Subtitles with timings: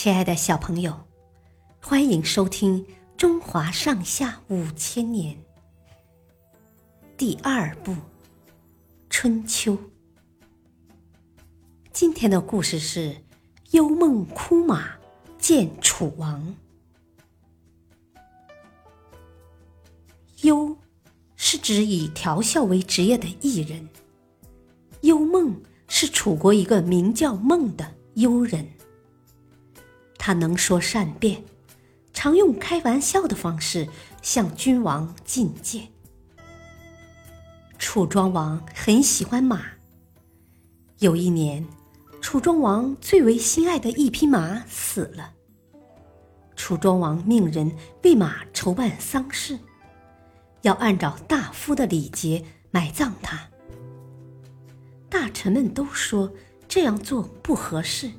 [0.00, 0.96] 亲爱的小朋友，
[1.82, 2.86] 欢迎收听
[3.16, 5.34] 《中华上下五千年》
[7.16, 7.90] 第二部
[9.10, 9.72] 《春秋》。
[11.92, 13.16] 今天的故事是
[13.72, 14.92] 幽梦哭马
[15.36, 16.54] 见楚王。
[20.42, 20.78] 幽
[21.34, 23.88] 是指以调笑为职业的艺人，
[25.00, 28.64] 幽梦是楚国一个名叫孟的幽人。
[30.28, 31.42] 他能说善辩，
[32.12, 33.88] 常用开玩笑的方式
[34.20, 35.88] 向君王进谏。
[37.78, 39.62] 楚庄王很喜欢马。
[40.98, 41.66] 有一年，
[42.20, 45.32] 楚庄王最为心爱的一匹马死了。
[46.54, 49.58] 楚庄王命人为马筹办丧事，
[50.60, 53.48] 要按照大夫的礼节埋葬它。
[55.08, 56.30] 大臣们都说
[56.68, 58.10] 这样做不合适。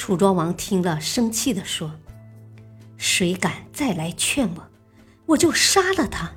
[0.00, 1.92] 楚庄王听了，生气地说
[2.96, 4.66] ：“谁敢再来劝我，
[5.26, 6.32] 我就杀了他。”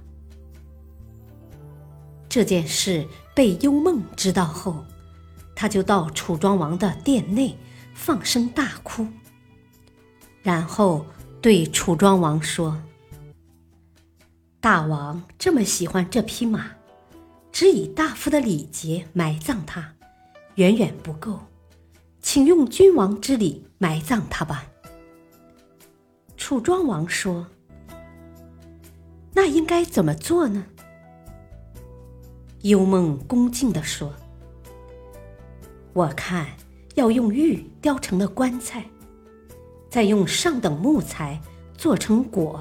[2.28, 4.84] 这件事被幽梦知道后，
[5.56, 7.58] 他就到楚庄王的殿内
[7.94, 9.08] 放声大哭，
[10.42, 11.06] 然后
[11.42, 12.84] 对楚庄王说
[14.60, 16.72] ：“大王这么喜欢这匹马，
[17.50, 19.94] 只以大夫的礼节埋葬它，
[20.56, 21.40] 远远不够。”
[22.24, 24.66] 请用君王之礼埋葬他吧。
[26.38, 27.46] 楚庄王说
[29.36, 30.66] ：“那应该怎么做呢？”
[32.64, 34.12] 幽梦恭敬地说
[35.92, 36.48] ：“我看
[36.96, 38.86] 要用玉雕成的棺材，
[39.90, 41.40] 再用上等木材
[41.78, 42.58] 做成椁，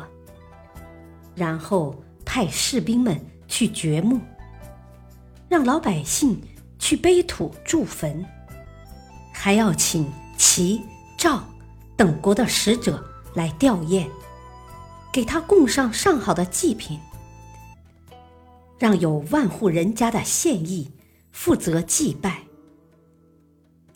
[1.36, 4.20] 然后派士兵们去掘墓，
[5.48, 6.38] 让老百姓
[6.80, 8.22] 去背土筑坟。”
[9.44, 10.80] 还要请齐、
[11.18, 11.42] 赵
[11.96, 13.04] 等国的使者
[13.34, 14.06] 来吊唁，
[15.12, 17.00] 给他供上上好的祭品，
[18.78, 20.92] 让有万户人家的县邑
[21.32, 22.42] 负责祭拜。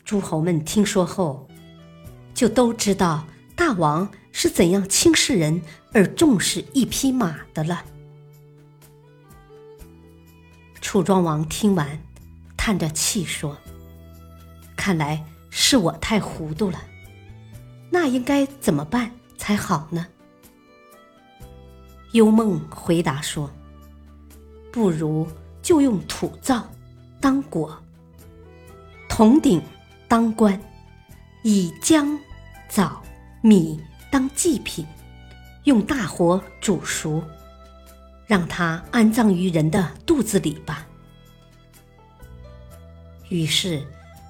[0.03, 1.47] 诸侯们听说后，
[2.33, 3.25] 就都知道
[3.55, 5.61] 大王是怎样轻视人
[5.93, 7.85] 而重视一匹马的了。
[10.81, 11.97] 楚庄王听完，
[12.57, 13.57] 叹着气说
[14.75, 16.79] ：“看来。”是我太糊涂了，
[17.89, 20.05] 那应该怎么办才好呢？
[22.13, 23.51] 幽梦回答说
[24.71, 25.27] ：“不如
[25.61, 26.67] 就用土灶
[27.19, 27.69] 当椁，
[29.09, 29.61] 铜鼎
[30.07, 30.59] 当棺，
[31.43, 32.17] 以姜、
[32.69, 33.03] 枣、
[33.41, 33.79] 米
[34.09, 34.85] 当祭品，
[35.65, 37.21] 用大火煮熟，
[38.25, 40.87] 让它安葬于人的肚子里吧。”
[43.29, 43.85] 于是，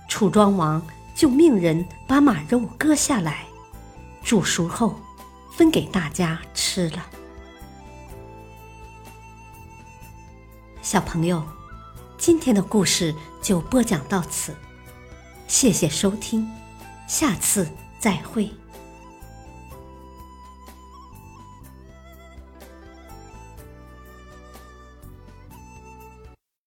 [0.09, 0.81] 楚庄王。
[1.17, 3.47] 就命人把马肉割下来，
[4.23, 4.95] 煮熟后
[5.51, 7.03] 分给大家吃了。
[10.83, 11.43] 小朋友，
[12.19, 14.55] 今天的故事就播讲到此，
[15.47, 16.47] 谢谢收听，
[17.07, 17.67] 下次
[17.99, 18.51] 再会。